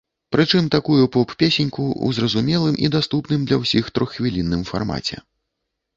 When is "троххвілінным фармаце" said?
3.99-5.15